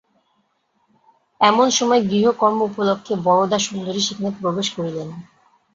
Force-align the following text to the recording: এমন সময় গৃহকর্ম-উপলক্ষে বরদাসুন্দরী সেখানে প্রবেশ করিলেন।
এমন 1.41 1.67
সময় 1.71 2.01
গৃহকর্ম-উপলক্ষে 2.05 3.13
বরদাসুন্দরী 3.25 4.01
সেখানে 4.01 4.29
প্রবেশ 4.39 4.67
করিলেন। 4.75 5.07